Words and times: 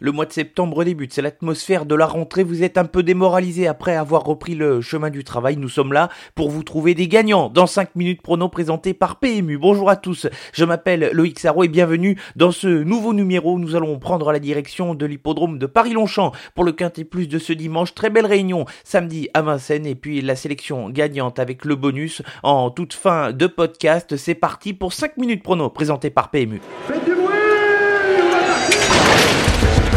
Le 0.00 0.10
mois 0.10 0.26
de 0.26 0.32
septembre 0.32 0.82
débute, 0.82 1.12
c'est 1.12 1.22
l'atmosphère 1.22 1.86
de 1.86 1.94
la 1.94 2.06
rentrée, 2.06 2.42
vous 2.42 2.64
êtes 2.64 2.78
un 2.78 2.84
peu 2.84 3.04
démoralisé 3.04 3.68
après 3.68 3.94
avoir 3.94 4.24
repris 4.24 4.56
le 4.56 4.80
chemin 4.80 5.08
du 5.08 5.22
travail. 5.22 5.56
Nous 5.56 5.68
sommes 5.68 5.92
là 5.92 6.08
pour 6.34 6.50
vous 6.50 6.64
trouver 6.64 6.96
des 6.96 7.06
gagnants 7.06 7.48
dans 7.48 7.68
5 7.68 7.94
minutes 7.94 8.20
prono 8.20 8.48
présentés 8.48 8.92
par 8.92 9.20
PMU. 9.20 9.56
Bonjour 9.56 9.88
à 9.88 9.94
tous, 9.94 10.26
je 10.52 10.64
m'appelle 10.64 11.10
Loïc 11.12 11.38
Sarro 11.38 11.62
et 11.62 11.68
bienvenue 11.68 12.20
dans 12.34 12.50
ce 12.50 12.66
nouveau 12.66 13.14
numéro. 13.14 13.56
Nous 13.56 13.76
allons 13.76 14.00
prendre 14.00 14.32
la 14.32 14.40
direction 14.40 14.96
de 14.96 15.06
l'hippodrome 15.06 15.60
de 15.60 15.66
Paris-Longchamp 15.66 16.32
pour 16.56 16.64
le 16.64 16.72
Quintet 16.72 17.04
Plus 17.04 17.28
de 17.28 17.38
ce 17.38 17.52
dimanche. 17.52 17.94
Très 17.94 18.10
belle 18.10 18.26
réunion 18.26 18.64
samedi 18.82 19.28
à 19.32 19.42
Vincennes 19.42 19.86
et 19.86 19.94
puis 19.94 20.22
la 20.22 20.34
sélection 20.34 20.90
gagnante 20.90 21.38
avec 21.38 21.64
le 21.64 21.76
bonus 21.76 22.20
en 22.42 22.72
toute 22.72 22.94
fin 22.94 23.30
de 23.30 23.46
podcast. 23.46 24.16
C'est 24.16 24.34
parti 24.34 24.72
pour 24.72 24.92
5 24.92 25.18
minutes 25.18 25.44
prono 25.44 25.70
présentés 25.70 26.10
par 26.10 26.32
PMU. 26.32 26.60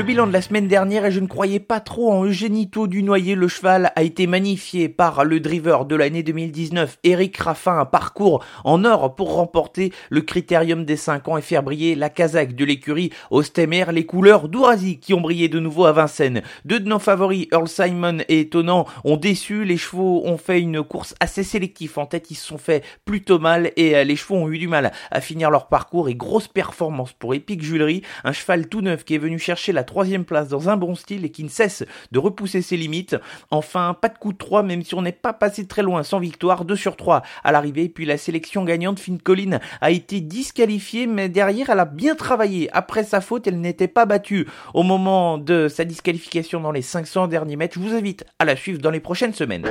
Le 0.00 0.06
bilan 0.06 0.26
de 0.26 0.32
la 0.32 0.40
semaine 0.40 0.66
dernière 0.66 1.04
et 1.04 1.10
je 1.10 1.20
ne 1.20 1.26
croyais 1.26 1.60
pas 1.60 1.78
trop 1.78 2.10
en 2.10 2.24
Eugénito 2.24 2.86
du 2.86 3.02
Noyer. 3.02 3.34
Le 3.34 3.48
cheval 3.48 3.92
a 3.96 4.02
été 4.02 4.26
magnifié 4.26 4.88
par 4.88 5.26
le 5.26 5.40
driver 5.40 5.84
de 5.84 5.94
l'année 5.94 6.22
2019, 6.22 7.00
Eric 7.04 7.36
Raffin, 7.36 7.80
un 7.80 7.84
parcours 7.84 8.42
en 8.64 8.86
or 8.86 9.14
pour 9.14 9.34
remporter 9.34 9.92
le 10.08 10.22
critérium 10.22 10.86
des 10.86 10.96
5 10.96 11.28
ans 11.28 11.36
et 11.36 11.42
faire 11.42 11.62
briller 11.62 11.96
la 11.96 12.08
casaque 12.08 12.54
de 12.54 12.64
l'écurie 12.64 13.10
Ostemer, 13.30 13.92
les 13.92 14.06
couleurs 14.06 14.48
d'Ourazi 14.48 15.00
qui 15.00 15.12
ont 15.12 15.20
brillé 15.20 15.50
de 15.50 15.60
nouveau 15.60 15.84
à 15.84 15.92
Vincennes. 15.92 16.40
Deux 16.64 16.80
de 16.80 16.88
nos 16.88 16.98
favoris, 16.98 17.48
Earl 17.52 17.68
Simon 17.68 18.20
et 18.30 18.40
Étonnant, 18.40 18.86
ont 19.04 19.18
déçu. 19.18 19.66
Les 19.66 19.76
chevaux 19.76 20.22
ont 20.24 20.38
fait 20.38 20.62
une 20.62 20.82
course 20.82 21.14
assez 21.20 21.42
sélective. 21.42 21.98
En 21.98 22.06
tête, 22.06 22.30
ils 22.30 22.36
se 22.36 22.46
sont 22.46 22.56
fait 22.56 22.82
plutôt 23.04 23.38
mal 23.38 23.70
et 23.76 23.94
euh, 23.96 24.04
les 24.04 24.16
chevaux 24.16 24.36
ont 24.36 24.48
eu 24.48 24.56
du 24.56 24.66
mal 24.66 24.92
à 25.10 25.20
finir 25.20 25.50
leur 25.50 25.68
parcours 25.68 26.08
et 26.08 26.14
grosse 26.14 26.48
performance 26.48 27.12
pour 27.12 27.34
Epic 27.34 27.62
Julery, 27.62 28.00
un 28.24 28.32
cheval 28.32 28.66
tout 28.66 28.80
neuf 28.80 29.04
qui 29.04 29.14
est 29.14 29.18
venu 29.18 29.38
chercher 29.38 29.72
la 29.72 29.84
troisième 29.90 30.24
place 30.24 30.46
dans 30.46 30.68
un 30.68 30.76
bon 30.76 30.94
style 30.94 31.24
et 31.24 31.30
qui 31.30 31.42
ne 31.42 31.48
cesse 31.48 31.84
de 32.12 32.18
repousser 32.20 32.62
ses 32.62 32.76
limites. 32.76 33.16
Enfin, 33.50 33.96
pas 34.00 34.08
de 34.08 34.16
coup 34.16 34.32
de 34.32 34.38
3, 34.38 34.62
même 34.62 34.84
si 34.84 34.94
on 34.94 35.02
n'est 35.02 35.10
pas 35.10 35.32
passé 35.32 35.66
très 35.66 35.82
loin 35.82 36.04
sans 36.04 36.20
victoire, 36.20 36.64
2 36.64 36.76
sur 36.76 36.96
3 36.96 37.22
à 37.42 37.50
l'arrivée. 37.50 37.88
Puis 37.88 38.04
la 38.06 38.16
sélection 38.16 38.64
gagnante, 38.64 39.00
Finn 39.00 39.20
Collin, 39.20 39.58
a 39.80 39.90
été 39.90 40.20
disqualifiée, 40.20 41.08
mais 41.08 41.28
derrière, 41.28 41.70
elle 41.70 41.80
a 41.80 41.86
bien 41.86 42.14
travaillé. 42.14 42.70
Après 42.72 43.02
sa 43.02 43.20
faute, 43.20 43.48
elle 43.48 43.60
n'était 43.60 43.88
pas 43.88 44.06
battue 44.06 44.46
au 44.74 44.84
moment 44.84 45.38
de 45.38 45.66
sa 45.66 45.84
disqualification 45.84 46.60
dans 46.60 46.72
les 46.72 46.82
500 46.82 47.26
derniers 47.26 47.56
mètres. 47.56 47.74
Je 47.74 47.80
vous 47.80 47.94
invite 47.94 48.24
à 48.38 48.44
la 48.44 48.54
suivre 48.54 48.78
dans 48.78 48.90
les 48.90 49.00
prochaines 49.00 49.34
semaines. 49.34 49.66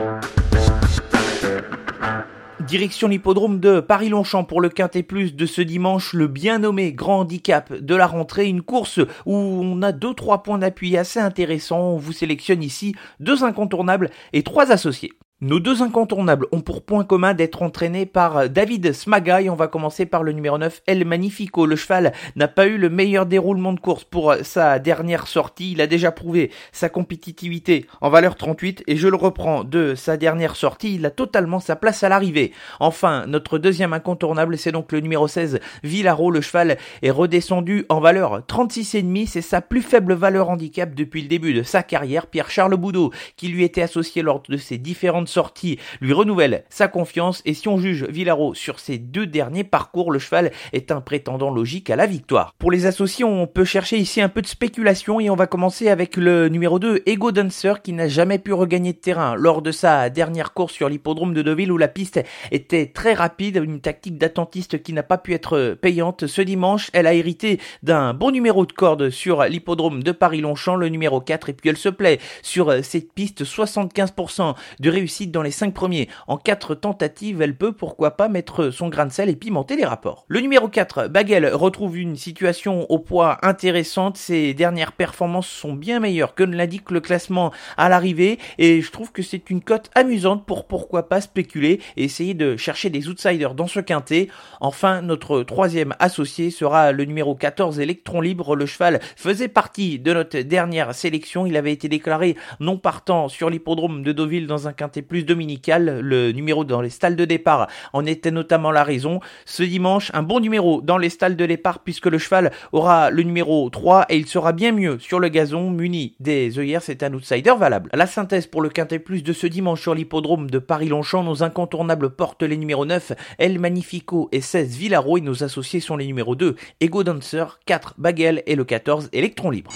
Direction 2.67 3.07
l'hippodrome 3.07 3.61
de 3.61 3.79
Paris-Longchamp 3.79 4.43
pour 4.43 4.59
le 4.59 4.67
Quintet 4.69 5.01
de 5.01 5.45
ce 5.45 5.61
dimanche, 5.61 6.13
le 6.13 6.27
bien 6.27 6.59
nommé 6.59 6.91
Grand 6.91 7.21
Handicap 7.21 7.73
de 7.73 7.95
la 7.95 8.05
rentrée, 8.05 8.47
une 8.47 8.61
course 8.61 8.99
où 9.25 9.33
on 9.35 9.81
a 9.81 9.93
deux 9.93 10.13
trois 10.13 10.43
points 10.43 10.57
d'appui 10.57 10.97
assez 10.97 11.19
intéressants. 11.19 11.93
On 11.93 11.97
vous 11.97 12.11
sélectionne 12.11 12.61
ici 12.61 12.95
deux 13.21 13.45
incontournables 13.45 14.09
et 14.33 14.43
trois 14.43 14.71
associés. 14.71 15.13
Nos 15.41 15.61
deux 15.61 15.81
incontournables 15.81 16.47
ont 16.51 16.59
pour 16.59 16.83
point 16.83 17.05
commun 17.05 17.33
d'être 17.33 17.61
entraînés 17.61 18.05
par 18.05 18.49
David 18.49 18.91
Smagaï. 18.91 19.49
On 19.49 19.55
va 19.55 19.69
commencer 19.69 20.05
par 20.05 20.21
le 20.21 20.33
numéro 20.33 20.57
9, 20.57 20.81
El 20.85 21.05
Magnifico. 21.05 21.65
Le 21.65 21.77
cheval 21.77 22.11
n'a 22.35 22.49
pas 22.49 22.67
eu 22.67 22.77
le 22.77 22.89
meilleur 22.89 23.25
déroulement 23.25 23.71
de 23.71 23.79
course 23.79 24.03
pour 24.03 24.35
sa 24.41 24.79
dernière 24.79 25.27
sortie. 25.27 25.71
Il 25.71 25.79
a 25.79 25.87
déjà 25.87 26.11
prouvé 26.11 26.51
sa 26.73 26.89
compétitivité 26.89 27.85
en 28.01 28.09
valeur 28.09 28.35
38 28.35 28.83
et 28.85 28.97
je 28.97 29.07
le 29.07 29.15
reprends 29.15 29.63
de 29.63 29.95
sa 29.95 30.17
dernière 30.17 30.57
sortie. 30.57 30.95
Il 30.95 31.05
a 31.05 31.09
totalement 31.09 31.61
sa 31.61 31.77
place 31.77 32.03
à 32.03 32.09
l'arrivée. 32.09 32.51
Enfin, 32.81 33.25
notre 33.25 33.59
deuxième 33.59 33.93
incontournable, 33.93 34.57
c'est 34.57 34.73
donc 34.73 34.91
le 34.91 34.99
numéro 34.99 35.29
16, 35.29 35.61
Villaro. 35.85 36.31
Le 36.31 36.41
cheval 36.41 36.77
est 37.01 37.11
redescendu 37.11 37.85
en 37.87 38.01
valeur 38.01 38.41
36,5. 38.41 39.25
C'est 39.25 39.41
sa 39.41 39.61
plus 39.61 39.83
faible 39.83 40.15
valeur 40.15 40.49
handicap 40.49 40.93
depuis 40.93 41.21
le 41.21 41.29
début 41.29 41.53
de 41.53 41.63
sa 41.63 41.81
carrière. 41.81 42.27
Pierre-Charles 42.27 42.75
Boudot, 42.75 43.13
qui 43.37 43.47
lui 43.47 43.63
était 43.63 43.83
associé 43.83 44.21
lors 44.21 44.43
de 44.49 44.57
ses 44.57 44.77
différentes 44.77 45.28
sortie 45.29 45.79
lui 46.01 46.13
renouvelle 46.13 46.65
sa 46.69 46.87
confiance 46.87 47.41
et 47.45 47.53
si 47.53 47.67
on 47.67 47.77
juge 47.77 48.03
Villaro 48.05 48.53
sur 48.53 48.79
ses 48.79 48.97
deux 48.97 49.25
derniers 49.25 49.63
parcours, 49.63 50.11
le 50.11 50.19
cheval 50.19 50.51
est 50.73 50.91
un 50.91 51.01
prétendant 51.01 51.51
logique 51.51 51.89
à 51.89 51.95
la 51.95 52.05
victoire. 52.05 52.53
Pour 52.59 52.71
les 52.71 52.85
associés, 52.85 53.23
on 53.23 53.47
peut 53.47 53.63
chercher 53.63 53.97
ici 53.97 54.21
un 54.21 54.29
peu 54.29 54.41
de 54.41 54.47
spéculation 54.47 55.19
et 55.19 55.29
on 55.29 55.35
va 55.35 55.47
commencer 55.47 55.89
avec 55.89 56.17
le 56.17 56.49
numéro 56.49 56.79
2, 56.79 57.03
Ego 57.05 57.31
Dancer, 57.31 57.81
qui 57.81 57.93
n'a 57.93 58.07
jamais 58.07 58.39
pu 58.39 58.53
regagner 58.53 58.93
de 58.93 58.97
terrain 58.97 59.35
lors 59.35 59.61
de 59.61 59.71
sa 59.71 60.09
dernière 60.09 60.53
course 60.53 60.73
sur 60.73 60.89
l'hippodrome 60.89 61.33
de 61.33 61.41
Deauville 61.41 61.71
où 61.71 61.77
la 61.77 61.87
piste 61.87 62.19
était 62.51 62.87
très 62.87 63.13
rapide, 63.13 63.61
une 63.63 63.81
tactique 63.81 64.17
d'attentiste 64.17 64.81
qui 64.81 64.93
n'a 64.93 65.03
pas 65.03 65.17
pu 65.17 65.33
être 65.33 65.77
payante. 65.81 66.27
Ce 66.27 66.41
dimanche, 66.41 66.89
elle 66.93 67.07
a 67.07 67.13
hérité 67.13 67.59
d'un 67.83 68.13
bon 68.13 68.31
numéro 68.31 68.65
de 68.65 68.71
corde 68.71 69.09
sur 69.09 69.43
l'hippodrome 69.43 70.03
de 70.03 70.11
Paris-Longchamp, 70.11 70.75
le 70.75 70.89
numéro 70.89 71.21
4, 71.21 71.49
et 71.49 71.53
puis 71.53 71.69
elle 71.69 71.77
se 71.77 71.89
plaît 71.89 72.19
sur 72.41 72.73
cette 72.83 73.13
piste, 73.13 73.43
75% 73.43 74.55
de 74.79 74.89
réussite 74.89 75.18
dans 75.27 75.41
les 75.41 75.51
5 75.51 75.73
premiers. 75.73 76.09
En 76.27 76.37
4 76.37 76.75
tentatives, 76.75 77.41
elle 77.41 77.55
peut 77.55 77.71
pourquoi 77.71 78.11
pas 78.11 78.29
mettre 78.29 78.69
son 78.69 78.89
grain 78.89 79.05
de 79.05 79.11
sel 79.11 79.29
et 79.29 79.35
pimenter 79.35 79.75
les 79.75 79.85
rapports. 79.85 80.25
Le 80.27 80.39
numéro 80.39 80.67
4, 80.67 81.07
Bagel, 81.07 81.47
retrouve 81.53 81.97
une 81.97 82.15
situation 82.15 82.85
au 82.89 82.99
poids 82.99 83.37
intéressante. 83.41 84.17
Ses 84.17 84.53
dernières 84.53 84.93
performances 84.93 85.47
sont 85.47 85.73
bien 85.73 85.99
meilleures 85.99 86.35
que 86.35 86.43
ne 86.43 86.55
l'indique 86.55 86.91
le 86.91 87.01
classement 87.01 87.51
à 87.77 87.89
l'arrivée 87.89 88.39
et 88.57 88.81
je 88.81 88.91
trouve 88.91 89.11
que 89.11 89.21
c'est 89.21 89.49
une 89.49 89.61
cote 89.61 89.89
amusante 89.95 90.45
pour 90.45 90.67
pourquoi 90.67 91.09
pas 91.09 91.21
spéculer 91.21 91.79
et 91.97 92.03
essayer 92.03 92.33
de 92.33 92.57
chercher 92.57 92.89
des 92.89 93.09
outsiders 93.09 93.55
dans 93.55 93.67
ce 93.67 93.79
quintet. 93.79 94.27
Enfin, 94.61 95.01
notre 95.01 95.43
troisième 95.43 95.95
associé 95.99 96.51
sera 96.51 96.91
le 96.91 97.05
numéro 97.05 97.35
14, 97.35 97.79
Electron 97.79 98.21
Libre. 98.21 98.55
Le 98.55 98.65
cheval 98.65 98.99
faisait 99.15 99.47
partie 99.47 99.99
de 99.99 100.13
notre 100.13 100.39
dernière 100.39 100.93
sélection. 100.93 101.45
Il 101.45 101.57
avait 101.57 101.73
été 101.73 101.89
déclaré 101.89 102.35
non 102.59 102.77
partant 102.77 103.27
sur 103.27 103.49
l'hippodrome 103.49 104.03
de 104.03 104.11
Deauville 104.11 104.47
dans 104.47 104.67
un 104.67 104.73
quintet 104.73 105.01
plus 105.09 105.23
dominical. 105.23 105.99
Le 105.99 106.31
numéro 106.31 106.63
dans 106.63 106.81
les 106.81 106.89
stalles 106.89 107.17
de 107.17 107.25
départ 107.25 107.67
en 107.91 108.05
était 108.05 108.31
notamment 108.31 108.71
la 108.71 108.83
raison. 108.83 109.19
Ce 109.45 109.63
dimanche, 109.63 110.11
un 110.13 110.23
bon 110.23 110.39
numéro 110.39 110.81
dans 110.81 110.97
les 110.97 111.09
stalles 111.09 111.35
de 111.35 111.45
départ 111.45 111.79
puisque 111.79 112.05
le 112.05 112.17
cheval 112.17 112.51
aura 112.71 113.09
le 113.09 113.23
numéro 113.23 113.69
3 113.69 114.05
et 114.09 114.15
il 114.15 114.27
sera 114.27 114.53
bien 114.53 114.71
mieux 114.71 114.99
sur 114.99 115.19
le 115.19 115.27
gazon 115.27 115.69
muni 115.71 116.15
des 116.19 116.57
œillères. 116.57 116.83
C'est 116.83 117.03
un 117.03 117.13
outsider 117.13 117.53
valable. 117.57 117.89
La 117.93 118.07
synthèse 118.07 118.47
pour 118.47 118.61
le 118.61 118.69
quintet 118.69 118.99
plus 118.99 119.23
de 119.23 119.33
ce 119.33 119.47
dimanche 119.47 119.81
sur 119.81 119.95
l'hippodrome 119.95 120.49
de 120.49 120.59
Paris-Longchamp, 120.59 121.23
nos 121.23 121.43
incontournables 121.43 122.11
portent 122.11 122.43
les 122.43 122.57
numéros 122.57 122.85
9, 122.85 123.13
El 123.39 123.59
Magnifico 123.59 124.29
et 124.31 124.41
16 124.41 124.77
Villaro 124.77 125.17
et 125.17 125.21
nos 125.21 125.43
associés 125.43 125.79
sont 125.79 125.97
les 125.97 126.05
numéros 126.05 126.35
2, 126.35 126.55
Ego 126.79 127.03
Dancer, 127.03 127.59
4 127.65 127.95
Bagel 127.97 128.43
et 128.45 128.55
le 128.55 128.63
14 128.63 129.09
Electron 129.11 129.49
Libre. 129.49 129.71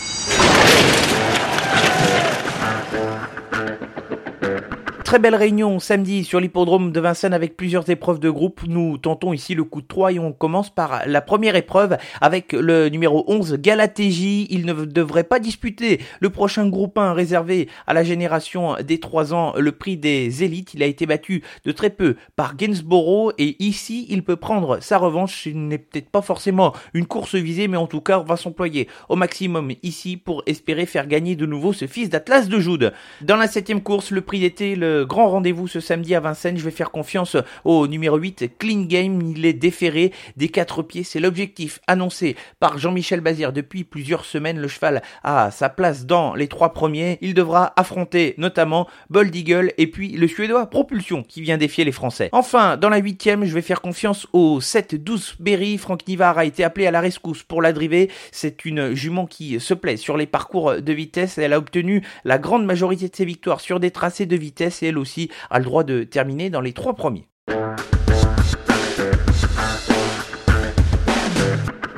Très 5.14 5.20
belle 5.20 5.36
réunion 5.36 5.78
samedi 5.78 6.24
sur 6.24 6.40
l'hippodrome 6.40 6.92
de 6.92 7.00
Vincennes 7.00 7.36
avec 7.36 7.56
plusieurs 7.56 7.88
épreuves 7.88 8.20
de 8.20 8.32
groupe. 8.32 8.62
Nous 8.68 8.98
tentons 8.98 9.32
ici 9.32 9.54
le 9.54 9.64
coup 9.64 9.84
de 9.84 9.86
3 9.86 10.14
et 10.14 10.18
on 10.18 10.34
commence 10.34 10.72
par 10.72 11.04
la 11.06 11.22
première 11.22 11.56
épreuve 11.56 11.98
avec 12.20 12.52
le 12.52 12.90
numéro 12.90 13.24
11 13.28 13.60
Galatégie. 13.60 14.48
Il 14.50 14.66
ne 14.66 14.74
devrait 14.86 15.24
pas 15.24 15.38
disputer 15.38 16.02
le 16.20 16.32
prochain 16.32 16.68
groupe 16.68 16.98
1 16.98 17.14
réservé 17.14 17.70
à 17.86 17.94
la 17.94 18.04
génération 18.04 18.76
des 18.84 19.00
3 19.00 19.36
ans, 19.36 19.54
le 19.56 19.72
prix 19.72 19.98
des 19.98 20.44
élites. 20.44 20.74
Il 20.74 20.82
a 20.82 20.88
été 20.88 21.06
battu 21.06 21.44
de 21.64 21.72
très 21.72 21.92
peu 21.92 22.16
par 22.36 22.56
Gainsborough 22.56 23.36
et 23.38 23.64
ici 23.64 24.08
il 24.10 24.24
peut 24.24 24.36
prendre 24.36 24.80
sa 24.82 24.98
revanche. 24.98 25.44
Ce 25.44 25.50
n'est 25.50 25.78
peut-être 25.78 26.10
pas 26.10 26.24
forcément 26.24 26.74
une 26.96 27.06
course 27.06 27.36
visée 27.36 27.68
mais 27.68 27.78
en 27.78 27.86
tout 27.86 28.02
cas 28.02 28.18
on 28.18 28.24
va 28.24 28.36
s'employer 28.36 28.88
au 29.10 29.16
maximum 29.16 29.74
ici 29.84 30.18
pour 30.18 30.42
espérer 30.48 30.88
faire 30.88 31.06
gagner 31.06 31.36
de 31.36 31.46
nouveau 31.46 31.72
ce 31.72 31.86
fils 31.86 32.10
d'Atlas 32.10 32.50
de 32.50 32.60
Joude. 32.60 32.94
Dans 33.22 33.38
la 33.38 33.46
septième 33.46 33.84
course, 33.84 34.10
le 34.10 34.22
prix 34.22 34.40
d'été, 34.40 34.76
le 34.76 35.03
grand 35.04 35.30
rendez-vous 35.30 35.68
ce 35.68 35.80
samedi 35.80 36.16
à 36.16 36.20
Vincennes. 36.20 36.58
Je 36.58 36.64
vais 36.64 36.72
faire 36.72 36.92
confiance 36.92 37.38
au 37.64 37.88
numéro 37.88 38.18
8, 38.18 38.58
Clean 38.58 38.82
Game. 38.82 39.22
Il 39.36 39.46
est 39.46 39.54
déféré 39.54 40.12
des 40.38 40.50
quatre 40.50 40.84
pieds. 40.84 41.04
C'est 41.04 41.20
l'objectif 41.20 41.80
annoncé 41.88 42.36
par 42.60 42.78
Jean-Michel 42.78 43.22
Bazir 43.22 43.54
depuis 43.54 43.84
plusieurs 43.84 44.26
semaines. 44.26 44.60
Le 44.60 44.68
cheval 44.68 45.02
a 45.24 45.52
sa 45.52 45.70
place 45.70 46.06
dans 46.06 46.36
les 46.36 46.48
trois 46.48 46.74
premiers. 46.74 47.18
Il 47.22 47.34
devra 47.34 47.74
affronter 47.76 48.36
notamment 48.38 48.88
Bold 49.10 49.36
Eagle 49.36 49.74
et 49.78 49.88
puis 49.88 50.10
le 50.10 50.28
Suédois 50.28 50.70
Propulsion 50.70 51.24
qui 51.24 51.42
vient 51.42 51.58
défier 51.58 51.84
les 51.84 51.92
Français. 51.92 52.30
Enfin, 52.32 52.78
dans 52.78 52.90
la 52.90 52.98
huitième, 52.98 53.46
je 53.46 53.54
vais 53.54 53.62
faire 53.62 53.82
confiance 53.82 54.28
au 54.34 54.60
7-12 54.60 55.36
Berry. 55.40 55.78
Franck 55.78 56.08
Nivard 56.08 56.38
a 56.38 56.46
été 56.46 56.64
appelé 56.64 56.88
à 56.88 56.92
la 56.92 57.02
rescousse 57.02 57.44
pour 57.44 57.62
la 57.62 57.74
driver. 57.74 58.10
C'est 58.32 58.66
une 58.66 58.94
jument 58.94 59.26
qui 59.26 59.60
se 59.60 59.74
plaît 59.74 59.98
sur 59.98 60.18
les 60.18 60.26
parcours 60.26 60.82
de 60.82 60.94
vitesse. 60.94 61.38
Elle 61.38 61.54
a 61.54 61.58
obtenu 61.58 62.04
la 62.24 62.38
grande 62.38 62.66
majorité 62.66 63.10
de 63.10 63.16
ses 63.16 63.26
victoires 63.26 63.60
sur 63.60 63.80
des 63.80 63.92
tracés 63.92 64.26
de 64.26 64.36
vitesse 64.36 64.84
et 64.84 64.92
aussi 64.98 65.30
a 65.50 65.60
le 65.60 65.66
droit 65.66 65.84
de 65.84 66.04
terminer 66.04 66.50
dans 66.50 66.62
les 66.62 66.74
trois 66.74 66.96
premiers. 66.96 67.28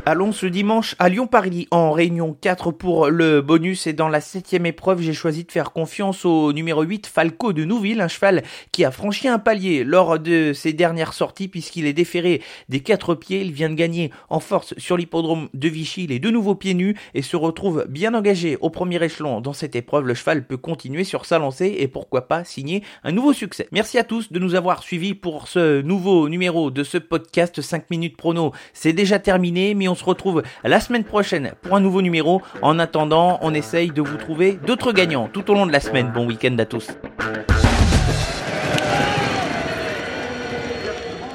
Allons 0.08 0.32
ce 0.32 0.46
dimanche 0.46 0.96
à 1.00 1.10
Lyon-Paris 1.10 1.68
en 1.72 1.92
réunion 1.92 2.38
4 2.40 2.70
pour 2.70 3.10
le 3.10 3.42
bonus 3.42 3.88
et 3.88 3.94
dans 3.94 4.08
la 4.08 4.22
septième 4.22 4.68
épreuve 4.68 5.02
j'ai 5.02 5.14
choisi 5.14 5.46
de 5.46 5.52
faire 5.52 5.72
confiance 5.72 6.26
au 6.26 6.54
numéro 6.54 6.84
8 6.84 7.08
Falco 7.08 7.54
de 7.54 7.64
Nouville, 7.64 8.02
un 8.02 8.08
cheval 8.08 8.44
qui 8.72 8.86
a 8.86 8.92
franchi 8.92 9.28
un 9.28 9.40
palier 9.40 9.84
lors 9.84 10.20
de 10.20 10.54
ses 10.54 10.74
dernières 10.74 11.14
sorties 11.14 11.48
puisqu'il 11.48 11.88
est 11.88 11.94
déféré 11.94 12.44
des 12.70 12.82
quatre 12.82 13.16
pieds, 13.16 13.42
il 13.42 13.52
vient 13.52 13.72
de 13.72 13.74
gagner 13.74 14.12
en 14.30 14.40
force 14.40 14.76
sur 14.78 14.96
l'hippodrome 14.96 15.50
de 15.56 15.70
Vichy 15.70 16.06
les 16.06 16.20
deux 16.20 16.30
nouveaux 16.30 16.54
pieds 16.54 16.76
nus 16.76 16.96
et 17.16 17.24
se 17.24 17.36
retrouve 17.36 17.88
bien 17.90 18.14
engagé 18.14 18.60
au 18.62 18.70
premier 18.70 19.04
échelon 19.04 19.42
dans 19.42 19.54
cette 19.54 19.76
épreuve, 19.76 20.06
le 20.06 20.14
cheval 20.14 20.46
peut 20.46 20.58
continuer 20.58 21.04
sur 21.04 21.26
sa 21.26 21.40
lancée 21.40 21.78
et 21.80 21.88
pourquoi 21.88 22.28
pas 22.28 22.44
signer 22.44 22.84
un 23.04 23.12
nouveau 23.12 23.34
succès. 23.34 23.68
Merci 23.72 23.98
à 23.98 24.04
tous 24.04 24.32
de 24.32 24.38
nous 24.38 24.54
avoir 24.54 24.84
suivis 24.84 25.16
pour 25.16 25.48
ce 25.48 25.82
nouveau 25.82 26.30
numéro 26.30 26.70
de 26.70 26.84
ce 26.84 27.00
podcast 27.00 27.60
5 27.60 27.90
minutes 27.90 28.18
prono. 28.18 28.52
C'est 28.74 28.94
déjà 28.94 29.18
terminé 29.18 29.74
mais 29.74 29.88
on 29.88 29.95
on 29.96 29.98
se 29.98 30.04
retrouve 30.04 30.44
la 30.66 30.82
semaine 30.82 31.06
prochaine 31.06 31.54
pour 31.62 31.78
un 31.78 31.80
nouveau 31.80 32.02
numéro. 32.02 32.42
En 32.62 32.80
attendant, 32.80 33.40
on 33.42 33.54
essaye 33.54 33.92
de 33.92 34.02
vous 34.02 34.18
trouver 34.18 34.60
d'autres 34.68 34.92
gagnants 34.92 35.30
tout 35.32 35.50
au 35.50 35.54
long 35.54 35.66
de 35.66 35.72
la 35.72 35.80
semaine. 35.80 36.12
Bon 36.14 36.28
week-end 36.28 36.58
à 36.60 36.66
tous. 36.66 36.90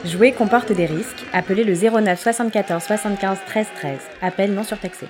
Jouer 0.04 0.32
comporte 0.32 0.72
des 0.72 0.84
risques. 0.84 1.24
Appelez 1.32 1.64
le 1.64 1.72
09 1.72 2.20
74 2.20 2.82
75 2.82 3.38
13 3.46 3.66
13. 3.76 3.98
Appel 4.20 4.52
non 4.52 4.64
surtaxé. 4.64 5.06